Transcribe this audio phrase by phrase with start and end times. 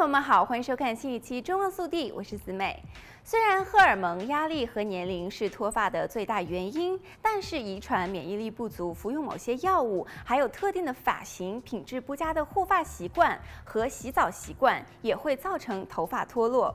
[0.00, 2.82] 朋友们好，欢迎收看新一期《中望速递》，我是子美。
[3.22, 16.74] 虽然荷尔蒙、压力和年龄是脱发的最大原因，但是遗传、免疫力不足、服用某些药物，还有特定的发型、品质不佳的护发习惯和洗澡习惯，也会造成头发脱落。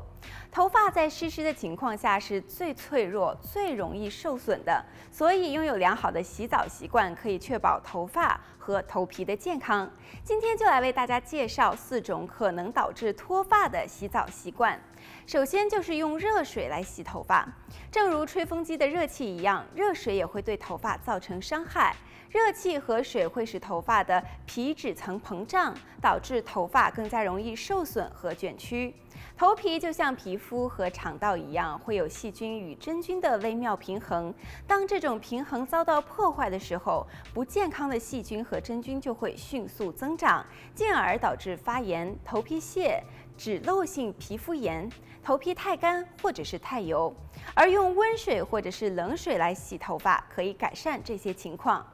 [0.52, 9.92] 头发在湿湿的情况下是最脆弱、最容易受损的，所以拥有良好的洗澡习惯可以确保头发和头皮的健康。
[10.24, 14.80] 今天就来为大家介绍四种可能导致脱发的洗澡习惯。
[15.26, 17.48] 首先就是用热水来洗头发，
[17.92, 21.96] 正如吹风机的热气一样，热水也会对头发造成伤害。
[22.30, 28.94] 热气和水会使头发的皮脂层膨胀，导致头发更加容易受损和卷曲。
[29.38, 34.34] 头皮就像皮肤和肠道一样，会有细菌与真菌的微妙平衡。
[34.68, 43.02] 当这种平衡遭到破坏的时候，不健康的细菌和真菌就会迅速增长，进而导致发炎、头皮屑。
[43.38, 44.90] 脂漏性皮肤炎、
[45.24, 47.14] 头皮太干或者是太油，
[47.54, 51.86] 而用温水或者是冷水来洗头发可以改善这些情况。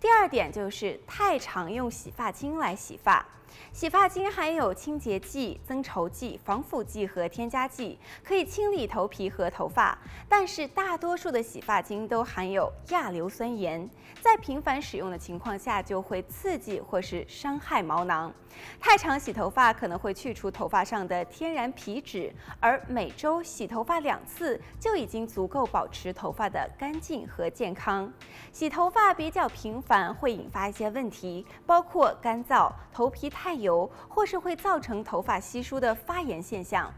[0.00, 3.26] 第二点就是太常用洗发精来洗发。
[3.72, 9.96] 洗发精含有清洁剂、增稠剂、防腐剂和添加剂，可以清理头皮和头发。
[10.28, 13.88] 但是大多数的洗发精都含有亚硫酸盐，
[14.20, 18.32] 在频繁使用的情况下就会刺激或是伤害毛囊。
[18.80, 28.12] 太常洗头发可能会去除头发上的天然皮脂，而每周洗头发两次就已经足够保持头发的干净和健康。
[28.52, 36.90] 洗头发比较频繁会引发一些问题，包括干燥、头皮太油，或是会造成头发稀疏的发炎现象。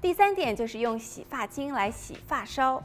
[0.00, 2.80] 第三点就是用洗发精来洗发梢。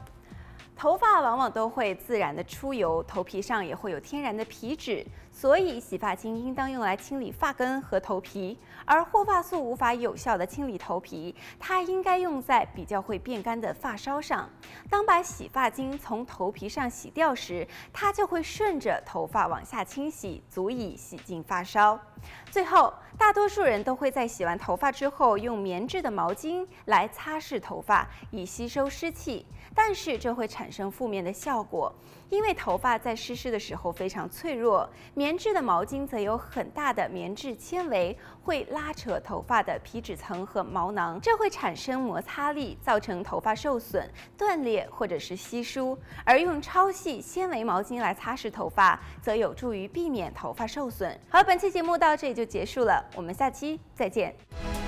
[0.82, 8.58] 头发往往都会自然的出油，头皮上也会有天然的皮脂，所以洗发精应当用来清理发根和头皮。
[8.84, 14.50] 而护发素无法有效的清理头皮，它应该用在比较会变干的发梢上。
[14.90, 21.96] 当把洗发精从头皮上洗掉时，它就会顺着头发往下清洗，足以洗净发梢。
[22.50, 29.46] 最后，大多数人都会在洗完头发之后用棉质的毛巾来擦拭头发，以吸收湿气。
[29.74, 31.94] 但是这会产生负面的效果，
[32.30, 45.98] 因为头发在湿湿的时候非常脆弱，棉质的毛巾则有很大的棉质纤维，会拉扯头发的皮脂层和毛囊，这会产生摩擦力，造成头发受损、断裂或者是稀疏。
[46.24, 51.18] 而用超细纤维毛巾来擦拭头发，则有助于避免头发受损。
[51.28, 54.81] 好，本期节目到这里就结束了，我们下期再见。